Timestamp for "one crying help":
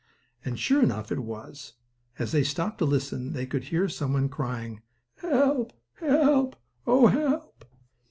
4.13-5.73